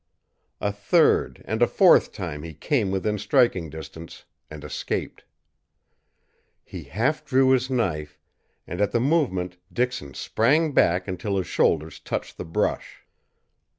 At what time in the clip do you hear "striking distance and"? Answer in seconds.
3.19-4.63